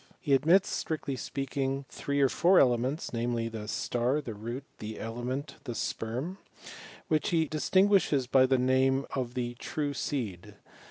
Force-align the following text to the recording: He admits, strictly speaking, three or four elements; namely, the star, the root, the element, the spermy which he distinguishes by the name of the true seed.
He 0.19 0.33
admits, 0.33 0.67
strictly 0.69 1.15
speaking, 1.15 1.85
three 1.89 2.21
or 2.21 2.27
four 2.27 2.57
elements; 2.59 3.13
namely, 3.13 3.49
the 3.49 3.67
star, 3.67 4.19
the 4.19 4.33
root, 4.33 4.63
the 4.79 4.99
element, 4.99 5.57
the 5.65 5.75
spermy 5.75 6.37
which 7.07 7.29
he 7.29 7.45
distinguishes 7.45 8.25
by 8.25 8.47
the 8.47 8.57
name 8.57 9.05
of 9.13 9.35
the 9.35 9.53
true 9.59 9.93
seed. 9.93 10.55